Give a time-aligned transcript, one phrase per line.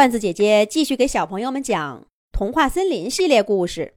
[0.00, 2.00] 罐子姐姐继续给小朋友们讲
[2.32, 3.92] 《童话森林》系列故事，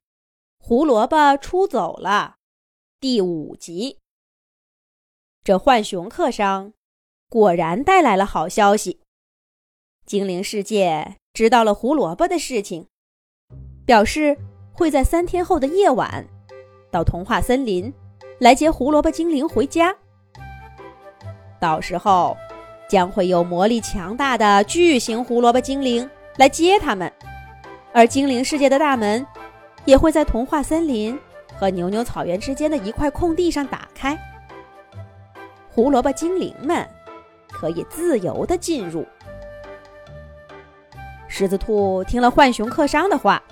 [0.62, 2.34] 《胡萝卜出走了》
[3.00, 4.00] 第五集。
[5.42, 6.74] 这浣熊客商
[7.30, 9.00] 果然带来了好消息，
[10.04, 12.86] 精灵世界知道了胡萝卜的事情，
[13.86, 14.36] 表示
[14.74, 16.28] 会在三天后的夜晚
[16.90, 17.90] 到童话森林
[18.40, 19.96] 来接胡萝卜精灵回家。
[21.58, 22.36] 到时候。
[22.94, 27.12] 将会有魔力强大的巨型胡萝卜精灵来接他们，
[27.92, 29.26] 而精灵世界的大门
[29.84, 31.18] 也会在童话森林
[31.58, 34.16] 和牛牛草原之间的一块空地上打开，
[35.68, 36.88] 胡萝卜精灵们
[37.50, 39.04] 可以自由的进入。
[41.26, 43.42] 狮子兔听了浣熊客商的话，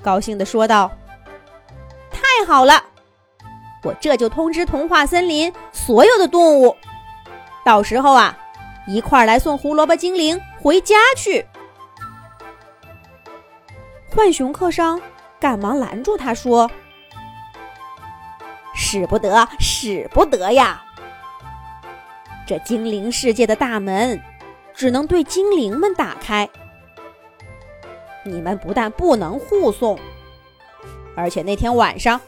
[0.00, 0.90] 高兴的说道
[2.10, 2.82] ：“太好了，
[3.82, 6.74] 我这就通知童话森林所有的动物。”
[7.62, 8.38] 到时候啊，
[8.86, 11.46] 一块儿来送胡萝卜精灵回家去。
[14.10, 15.00] 浣熊客商
[15.38, 16.70] 赶忙拦住他说
[18.74, 20.82] ：“使不得，使不得呀！
[22.46, 24.22] 这精灵世界的大门
[24.72, 26.48] 只能对精灵们打开。
[28.24, 29.98] 你们不但不能护送，
[31.16, 32.20] 而且那天晚上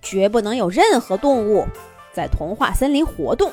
[0.00, 1.68] 绝不能有任何动物
[2.12, 3.52] 在童话森林活动。”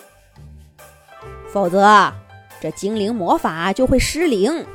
[1.52, 2.14] 否则，
[2.62, 4.66] 这精灵魔法就会失灵，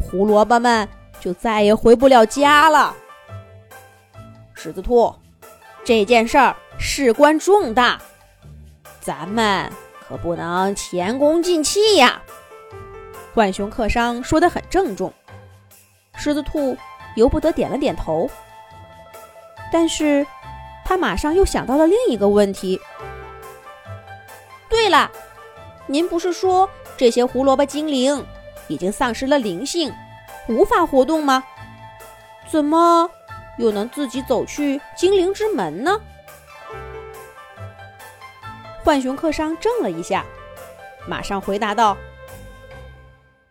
[0.00, 2.94] 胡萝卜们就再也回不了家了。
[4.54, 5.12] 狮子兔，
[5.84, 8.00] 这件事儿事关重大，
[9.00, 9.68] 咱们
[10.08, 12.22] 可不能前功尽弃呀。
[13.34, 15.12] 浣熊客商说的很郑重，
[16.14, 16.76] 狮子兔
[17.16, 18.30] 由不得点了点头。
[19.72, 20.24] 但是，
[20.84, 22.80] 他马上又想到了另一个问题。
[24.68, 25.10] 对了。
[25.86, 28.24] 您不是说这些胡萝卜精灵
[28.68, 29.92] 已经丧失了灵性，
[30.48, 31.44] 无法活动吗？
[32.48, 33.10] 怎么
[33.58, 36.00] 又能自己走去精灵之门呢？
[38.84, 40.24] 浣熊客商怔了一下，
[41.08, 41.96] 马上回答道：“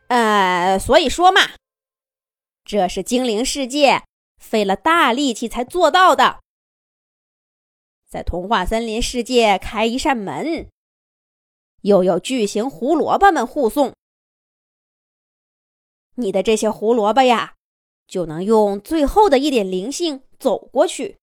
[0.08, 1.42] 呃，所以说嘛，
[2.64, 4.03] 这是精灵世界
[4.38, 6.40] 费了大力气才做到的，
[8.08, 10.70] 在童话森林世界开一扇门。”
[11.84, 13.94] 又有巨型胡萝卜们护送，
[16.16, 17.56] 你的这些胡萝卜呀，
[18.08, 21.18] 就能用最后的一点灵性走过去。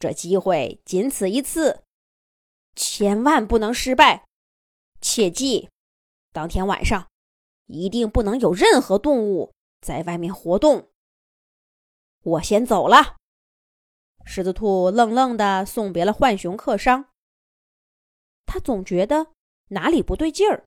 [0.00, 1.84] 这机会仅此一次，
[2.74, 4.26] 千万不能失败。
[5.00, 5.68] 切记，
[6.32, 7.06] 当天晚上
[7.66, 10.88] 一定不能有任何动物在外面活动。
[12.22, 13.16] 我先走了。
[14.24, 17.07] 狮子兔愣愣的送别了浣熊客商。
[18.48, 19.32] 他总觉得
[19.68, 20.64] 哪里不对劲儿，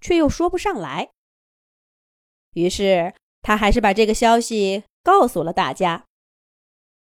[0.00, 1.12] 却又说不上来。
[2.54, 6.06] 于是他还是把这个消息告诉了大家，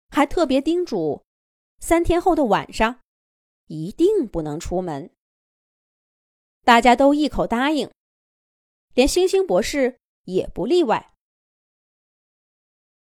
[0.09, 1.23] 还特别叮嘱
[1.79, 3.01] 三天后的晚上
[3.67, 5.11] 一定不能出门。
[6.63, 7.91] 大家都一口答应，
[8.93, 11.13] 连星星博士也不例外。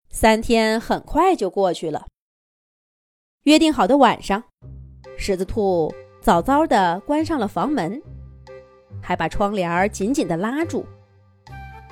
[0.09, 2.07] 三天很快就过去了，
[3.43, 4.49] 约定好的晚上，
[5.17, 5.93] 狮子兔。
[6.25, 8.01] 早早的关上了房门，
[8.99, 10.83] 还把窗帘紧紧的拉住，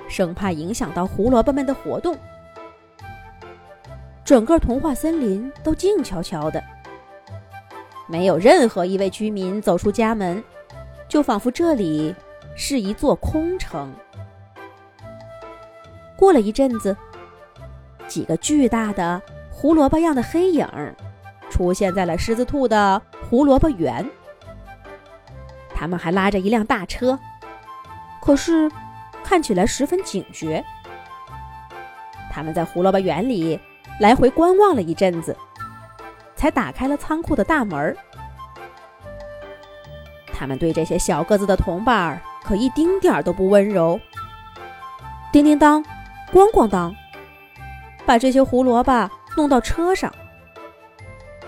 [0.08, 2.16] 生怕影响到胡萝卜们的活动。
[4.24, 6.60] 整个童话森林都静悄悄的，
[8.08, 10.42] 没有任何一位居民走出家门，
[11.06, 12.12] 就仿佛这里
[12.56, 13.88] 是一座空城。
[16.16, 16.96] 过了一阵子，
[18.08, 20.66] 几个巨大的胡萝卜样的黑影
[21.48, 24.04] 出现在了狮子兔的胡萝卜园。
[25.74, 27.18] 他们还拉着一辆大车，
[28.22, 28.70] 可是
[29.22, 30.64] 看起来十分警觉。
[32.30, 33.58] 他们在胡萝卜园里
[34.00, 35.36] 来回观望了一阵子，
[36.34, 37.96] 才打开了仓库的大门。
[40.32, 44.00] 他们对这些小个子的同伴可一丁点儿都不温柔。
[45.32, 45.82] 叮叮当，
[46.32, 46.94] 咣咣当，
[48.04, 50.12] 把这些胡萝卜弄到车上，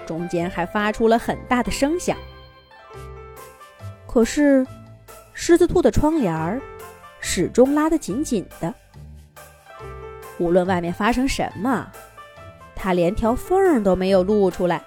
[0.06, 2.16] 中间还发出了很大的声响。
[4.16, 4.66] 可是，
[5.34, 6.58] 狮子兔的窗帘儿
[7.20, 8.74] 始终拉得紧紧的。
[10.38, 11.86] 无论外面发生什么，
[12.74, 14.82] 它连条缝都没有露出来。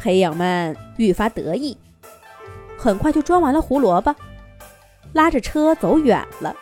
[0.00, 1.76] 黑影们愈发得意，
[2.78, 4.14] 很快就装完了胡萝卜，
[5.12, 6.54] 拉着车走远了。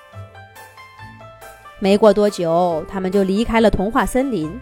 [1.80, 4.58] 没过多久，他们就离开了童话森林，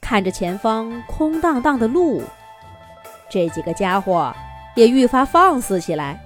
[0.00, 2.22] 看着前方空荡荡的路。
[3.34, 4.32] 这几个家伙
[4.76, 6.16] 也愈发放肆起来，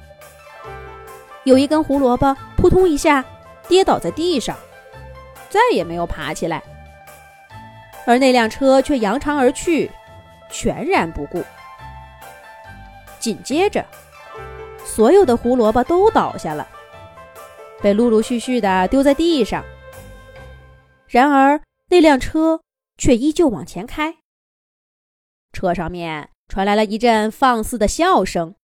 [1.44, 3.25] 有一根胡萝卜扑通一下
[3.66, 4.55] 跌倒在地上，
[5.49, 6.62] 再也没有爬起来。
[8.05, 9.90] 而那辆车却扬长而去，
[10.50, 11.43] 全然不顾。
[13.19, 13.82] 紧接着，
[14.84, 16.69] 所有的胡萝卜都倒下了，
[17.81, 19.64] 被陆陆续续的丢在地上。
[21.06, 21.58] 然而，
[21.88, 22.60] 那辆车
[22.99, 24.16] 却依旧往前开。
[25.55, 28.56] 车上面传来了一阵放肆的笑声。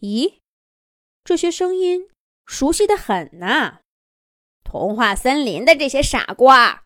[0.00, 0.40] 咦，
[1.22, 2.08] 这些声音
[2.46, 3.80] 熟悉的很呐！
[4.64, 6.84] 童话森林的这些傻瓜，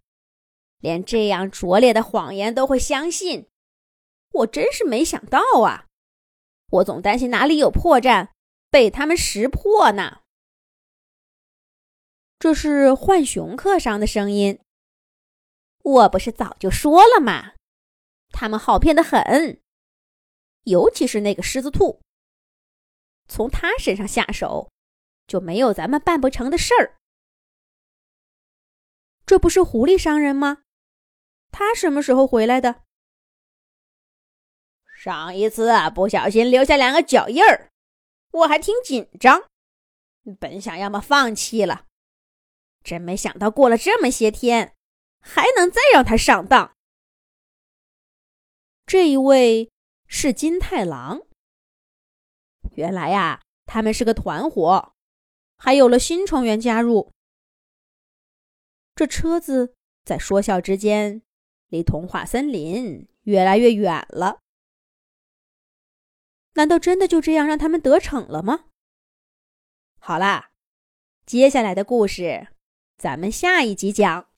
[0.81, 3.49] 连这样拙劣的谎言都会相信，
[4.33, 5.87] 我真是没想到啊！
[6.71, 8.29] 我总担心哪里有破绽，
[8.71, 10.21] 被他们识破呢。
[12.39, 14.61] 这是浣熊课上的声音。
[15.83, 17.53] 我不是早就说了吗？
[18.31, 19.60] 他们好骗的很，
[20.65, 22.01] 尤其是那个狮子兔。
[23.29, 24.71] 从他身上下手，
[25.27, 26.97] 就没有咱们办不成的事儿。
[29.25, 30.63] 这不是狐狸商人吗？
[31.53, 32.83] 他什么时候回来的？
[34.97, 37.71] 上一次啊不小心留下两个脚印儿，
[38.33, 39.49] 我还挺紧张，
[40.39, 41.87] 本想要么放弃了，
[42.83, 44.75] 真没想到过了这么些天，
[45.21, 46.75] 还能再让他上当。
[48.85, 49.71] 这一位
[50.13, 51.23] 是金太郎。
[52.75, 54.93] 原来呀，他们是个团伙，
[55.57, 57.13] 还有了新成员加入。
[58.97, 61.23] 这车子在说笑之间，
[61.69, 64.41] 离童话森林越来越远了。
[66.55, 68.65] 难道真的就这样让他们得逞了吗？
[70.01, 70.51] 好啦，
[71.25, 72.49] 接下来的故事，
[72.99, 74.29] 咱们下一集讲。